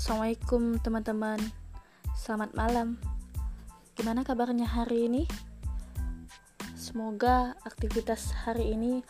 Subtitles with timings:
[0.00, 1.36] Assalamualaikum teman-teman
[2.16, 2.96] Selamat malam
[3.92, 5.28] Gimana kabarnya hari ini?
[6.72, 9.04] Semoga aktivitas hari ini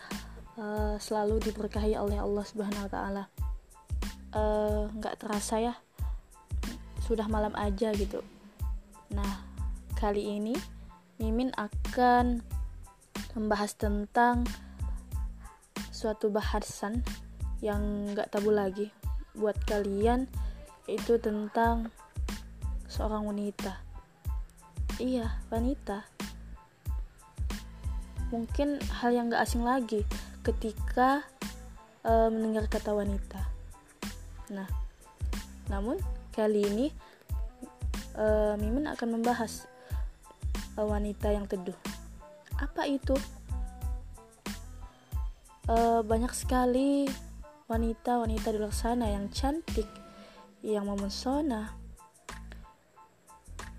[0.58, 3.24] uh, selalu diberkahi oleh Allah Subhanahu wa taala.
[4.34, 5.74] Uh, nggak terasa ya.
[7.06, 8.26] Sudah malam aja gitu.
[9.14, 9.46] Nah,
[9.94, 10.58] kali ini
[11.22, 12.42] Mimin akan
[13.38, 14.42] membahas tentang
[15.94, 17.06] suatu bahasan
[17.62, 18.90] yang nggak tabu lagi
[19.38, 20.49] buat kalian
[20.90, 21.86] itu tentang
[22.90, 23.78] seorang wanita.
[24.98, 26.02] Iya, wanita.
[28.34, 30.02] Mungkin hal yang gak asing lagi
[30.42, 31.22] ketika
[32.02, 33.40] uh, mendengar kata wanita.
[34.50, 34.66] Nah,
[35.70, 36.02] namun
[36.34, 36.86] kali ini
[38.18, 39.70] uh, Mimin akan membahas
[40.74, 41.76] uh, wanita yang teduh.
[42.58, 43.14] Apa itu?
[45.70, 47.06] Uh, banyak sekali
[47.70, 49.86] wanita-wanita di luar sana yang cantik,
[50.60, 51.72] yang memesona,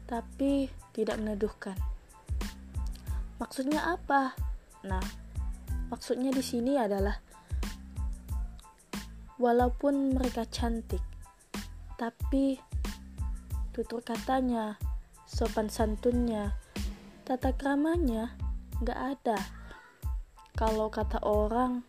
[0.09, 1.77] tapi tidak meneduhkan.
[3.37, 4.35] Maksudnya apa?
[4.85, 5.01] Nah,
[5.93, 7.17] maksudnya di sini adalah
[9.41, 11.01] walaupun mereka cantik,
[11.97, 12.59] tapi
[13.73, 14.77] tutur katanya,
[15.25, 16.53] sopan santunnya,
[17.25, 18.35] tata kramanya
[18.83, 19.39] nggak ada.
[20.57, 21.81] Kalau kata orang,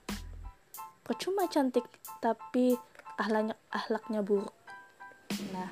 [1.02, 1.84] percuma cantik
[2.22, 2.78] tapi
[3.18, 4.61] ahlaknya ahlaknya buruk.
[5.50, 5.70] Nah,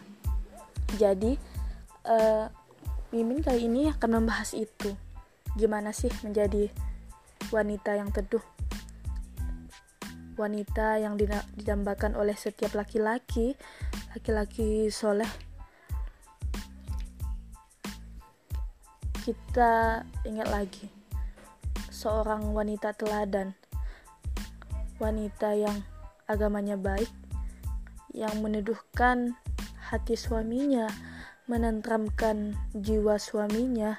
[0.99, 1.39] jadi
[2.11, 2.51] uh,
[3.11, 4.95] Mimin kali ini akan membahas itu.
[5.59, 6.71] Gimana sih menjadi
[7.51, 8.43] wanita yang teduh?
[10.39, 11.19] Wanita yang
[11.59, 13.59] didambakan oleh setiap laki-laki,
[14.15, 15.27] laki-laki soleh.
[19.21, 20.89] Kita ingat lagi,
[21.93, 23.53] seorang wanita teladan,
[24.97, 25.83] wanita yang
[26.25, 27.11] agamanya baik,
[28.15, 29.37] yang meneduhkan
[29.91, 30.87] hati suaminya,
[31.51, 33.99] menentramkan jiwa suaminya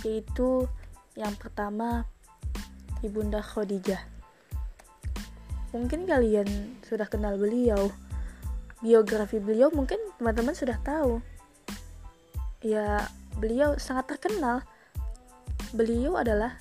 [0.00, 0.64] yaitu
[1.12, 2.08] yang pertama
[3.04, 4.00] Ibunda Khadijah.
[5.76, 7.92] Mungkin kalian sudah kenal beliau.
[8.80, 11.20] Biografi beliau mungkin teman-teman sudah tahu.
[12.64, 13.04] Ya,
[13.36, 14.64] beliau sangat terkenal.
[15.76, 16.56] Beliau adalah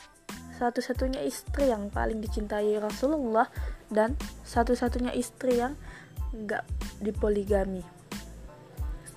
[0.60, 3.48] satu-satunya istri yang paling dicintai Rasulullah
[3.88, 5.80] dan satu-satunya istri yang
[6.48, 6.68] gak
[7.00, 8.03] dipoligami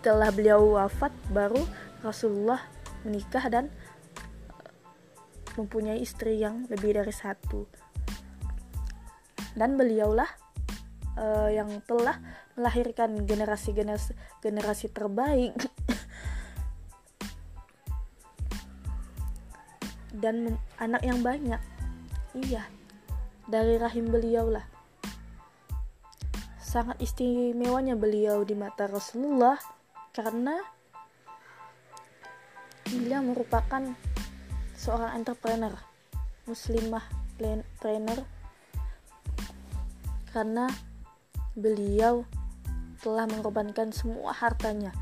[0.06, 1.59] setelah beliau wafat baru
[2.06, 2.62] Rasulullah
[3.03, 4.71] menikah dan eh,
[5.59, 7.67] mempunyai istri yang lebih dari satu.
[9.59, 10.31] Dan beliaulah
[11.19, 12.22] uh, yang telah
[12.55, 15.59] melahirkan generasi generasi generasi terbaik.
[20.22, 21.59] Dan anak yang banyak.
[22.37, 22.62] Iya
[23.47, 24.66] dari rahim beliau lah
[26.59, 29.76] sangat istimewanya beliau di mata Rasulullah
[30.16, 30.56] karena
[32.88, 33.84] beliau merupakan
[34.72, 35.77] seorang entrepreneur
[36.49, 37.04] muslimah
[37.77, 38.25] trainer.
[40.32, 40.72] Karena
[41.53, 42.25] beliau
[43.04, 44.97] telah mengorbankan semua hartanya.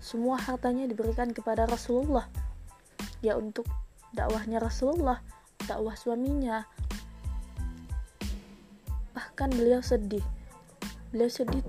[0.00, 2.24] Semua hartanya diberikan kepada Rasulullah.
[3.20, 3.68] Ya untuk
[4.16, 5.20] dakwahnya Rasulullah
[5.68, 6.64] dakwah suaminya.
[9.12, 10.24] Bahkan beliau sedih.
[11.12, 11.60] Beliau sedih